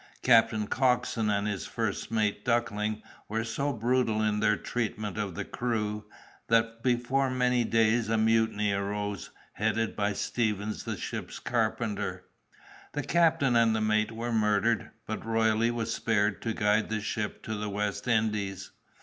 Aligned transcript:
Captain 0.23 0.65
Coxon 0.65 1.29
and 1.29 1.47
his 1.47 1.67
first 1.67 2.09
mate, 2.09 2.43
Duckling, 2.43 3.03
were 3.29 3.43
so 3.43 3.71
brutal 3.71 4.19
in 4.19 4.39
their 4.39 4.57
treatment 4.57 5.15
of 5.15 5.35
the 5.35 5.45
crew, 5.45 6.05
that 6.47 6.81
before 6.81 7.29
many 7.29 7.63
days 7.63 8.09
a 8.09 8.17
mutiny 8.17 8.71
arose, 8.73 9.29
headed 9.53 9.95
by 9.95 10.13
Stevens 10.13 10.85
the 10.85 10.97
ship's 10.97 11.37
carpenter. 11.37 12.25
The 12.93 13.03
captain 13.03 13.55
and 13.55 13.75
the 13.75 13.79
mate 13.81 14.11
were 14.11 14.33
murdered, 14.33 14.89
but 15.05 15.23
Royle 15.23 15.71
was 15.71 15.93
spared 15.93 16.41
to 16.41 16.55
guide 16.55 16.89
the 16.89 16.99
ship 16.99 17.43
to 17.43 17.53
the 17.53 17.69
West 17.69 18.07
Indies. 18.07 18.71